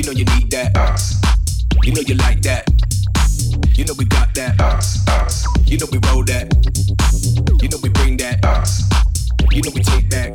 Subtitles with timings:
[0.00, 0.72] You know you need that.
[1.84, 2.64] You know you like that.
[3.76, 4.56] You know we got that.
[5.66, 6.48] You know we roll that.
[7.60, 8.40] You know we bring that.
[9.52, 10.32] You know we take back.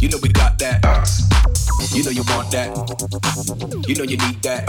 [0.00, 0.80] You know we got that.
[1.92, 2.72] You know you want that.
[3.86, 4.64] You know you need that.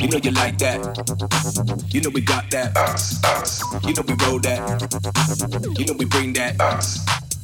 [0.00, 0.80] You know you like that.
[1.92, 2.72] You know we got that.
[3.84, 4.80] You know we roll that.
[5.78, 7.29] you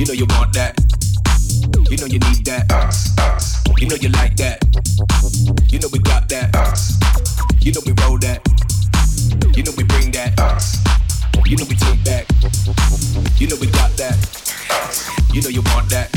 [0.00, 0.72] You know you want that.
[1.90, 2.64] You know you need that.
[3.76, 4.64] You know you like that.
[5.68, 6.48] You know we got that.
[7.60, 8.40] You know we roll that.
[9.54, 10.32] You know we bring that.
[11.44, 12.24] You know we take back.
[13.36, 14.16] You know we got that.
[15.34, 16.08] You know you want that.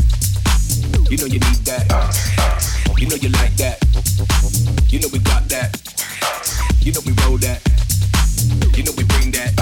[1.10, 1.84] You know you need that.
[2.96, 3.84] You know you like that.
[4.88, 5.76] You know we got that.
[6.80, 7.60] You know we roll that.
[8.72, 9.52] You know we bring that.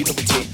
[0.00, 0.51] You know we take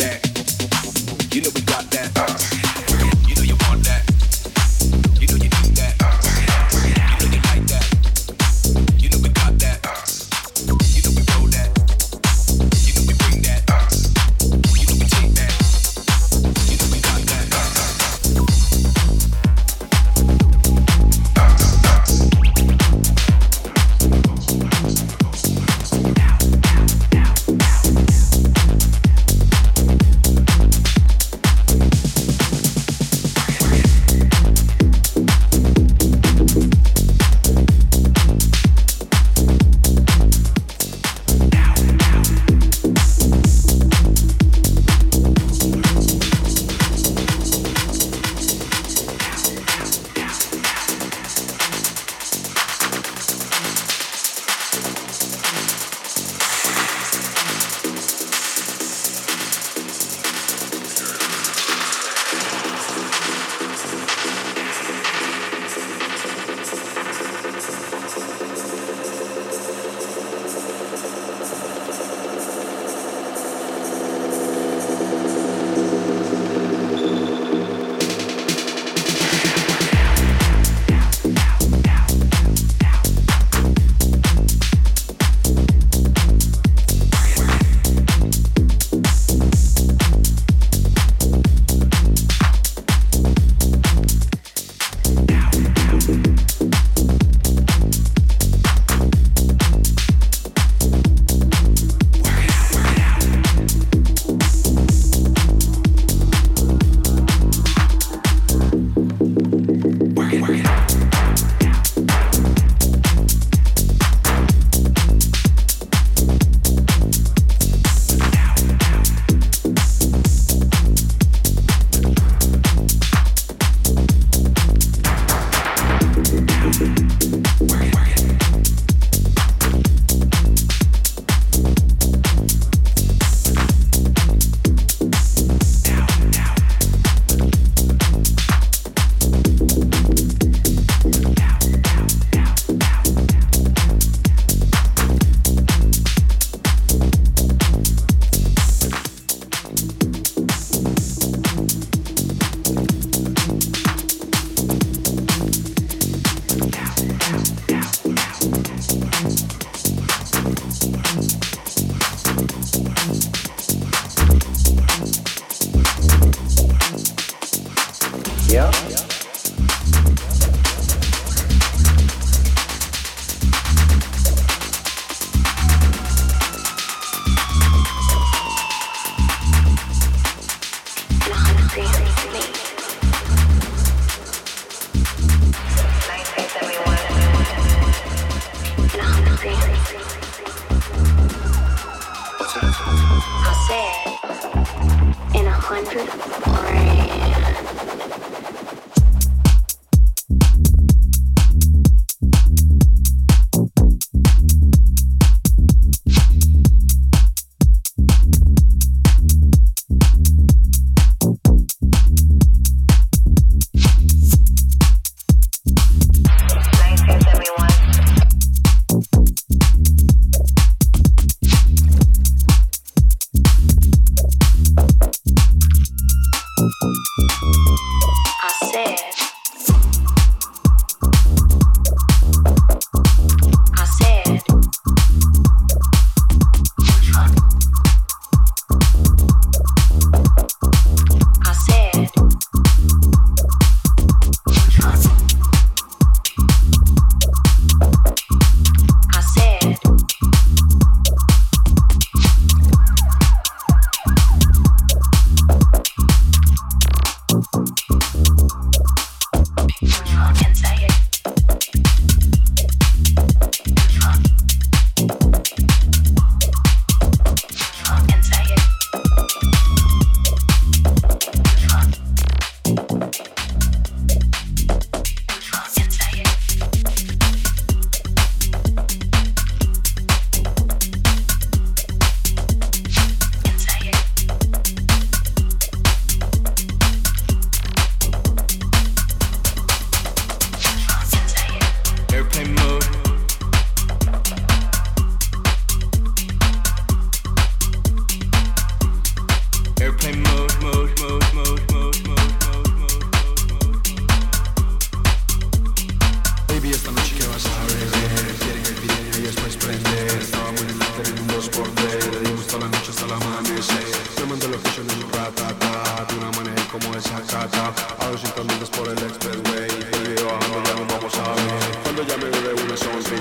[318.11, 319.69] 200 por el expressway.
[320.17, 321.35] Ya vamos a
[321.83, 323.13] Cuando ya me bebé una sonrisa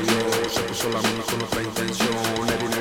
[0.50, 2.77] Se puso la mano con otra intención.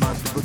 [0.00, 0.39] must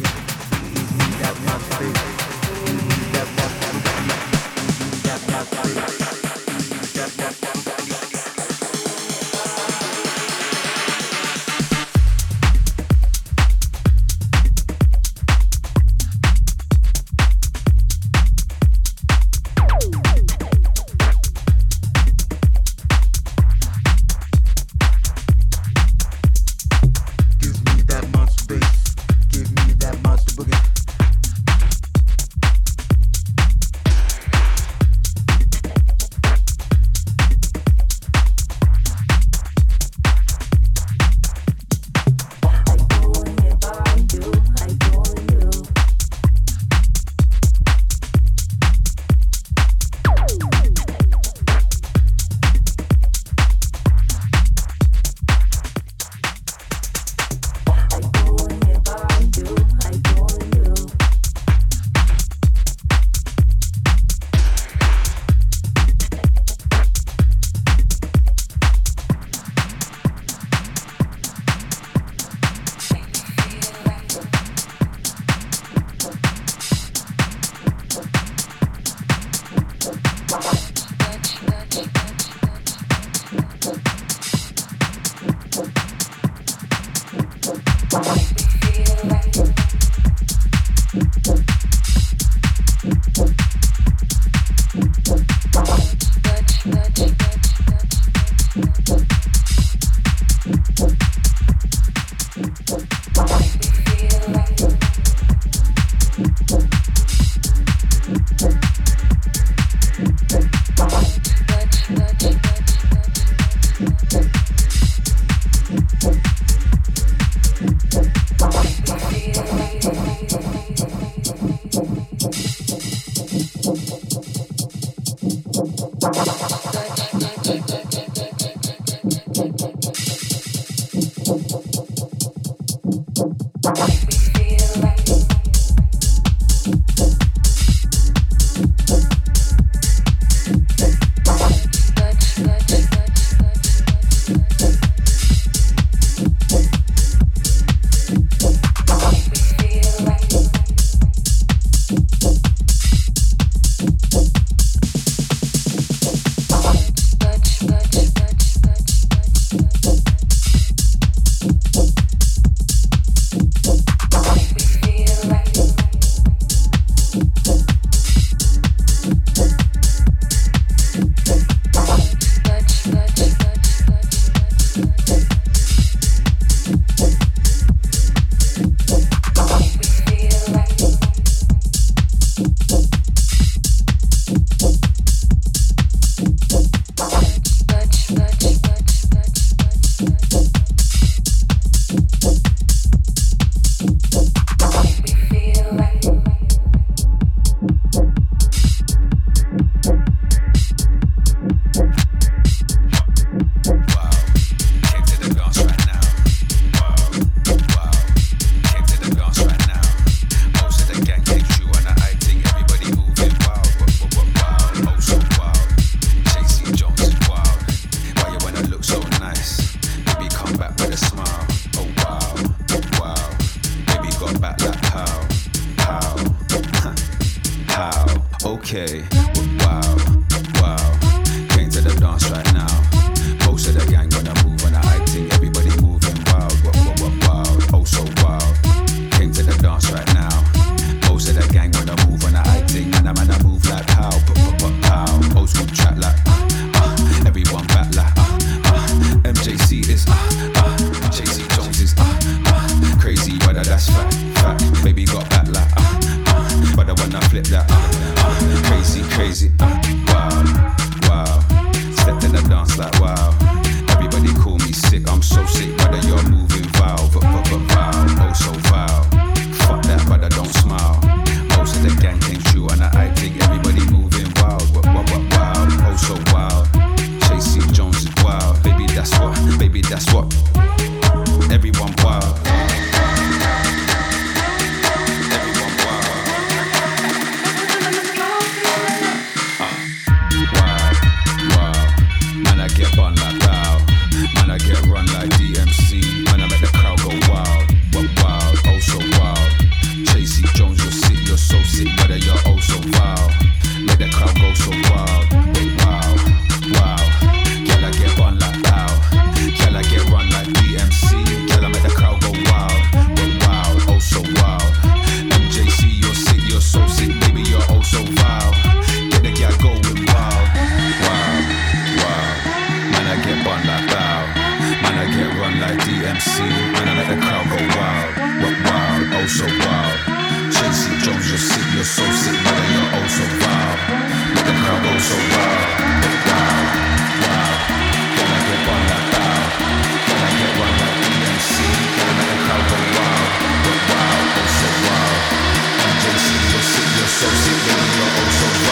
[347.28, 348.56] okay.
[348.56, 348.65] Wow.